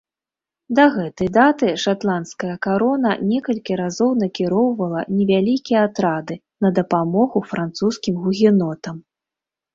Да 0.77 0.85
гэтай 0.93 1.27
даты 1.35 1.67
шатландская 1.83 2.55
карона 2.67 3.11
некалькі 3.33 3.77
разоў 3.83 4.09
накіроўвала 4.23 5.05
невялікія 5.19 5.85
атрады 5.91 6.41
на 6.67 6.73
дапамогу 6.81 7.45
французскім 7.53 8.15
гугенотам. 8.27 8.95